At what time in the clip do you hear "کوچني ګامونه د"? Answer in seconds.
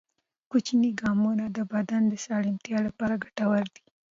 0.49-1.59